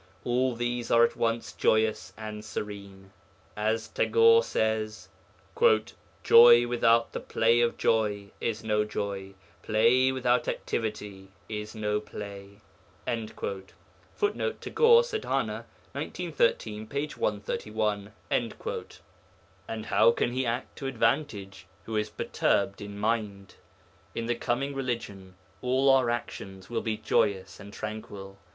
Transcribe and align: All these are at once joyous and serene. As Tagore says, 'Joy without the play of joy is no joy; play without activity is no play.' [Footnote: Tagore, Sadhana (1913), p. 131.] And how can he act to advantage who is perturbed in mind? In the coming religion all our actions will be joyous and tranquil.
All 0.23 0.55
these 0.55 0.89
are 0.89 1.03
at 1.03 1.15
once 1.15 1.53
joyous 1.53 2.11
and 2.17 2.43
serene. 2.43 3.11
As 3.55 3.87
Tagore 3.87 4.41
says, 4.43 5.09
'Joy 6.23 6.65
without 6.67 7.11
the 7.13 7.19
play 7.19 7.61
of 7.61 7.77
joy 7.77 8.31
is 8.41 8.63
no 8.63 8.83
joy; 8.83 9.35
play 9.61 10.11
without 10.11 10.47
activity 10.47 11.27
is 11.47 11.75
no 11.75 11.99
play.' 12.01 12.61
[Footnote: 13.05 14.59
Tagore, 14.59 15.03
Sadhana 15.03 15.67
(1913), 15.93 16.87
p. 16.87 17.07
131.] 17.15 18.11
And 19.69 19.85
how 19.85 20.11
can 20.13 20.31
he 20.33 20.45
act 20.47 20.77
to 20.79 20.87
advantage 20.87 21.67
who 21.83 21.95
is 21.95 22.09
perturbed 22.09 22.81
in 22.81 22.97
mind? 22.97 23.53
In 24.15 24.25
the 24.25 24.33
coming 24.33 24.73
religion 24.73 25.35
all 25.61 25.91
our 25.91 26.09
actions 26.09 26.71
will 26.71 26.81
be 26.81 26.97
joyous 26.97 27.59
and 27.59 27.71
tranquil. 27.71 28.39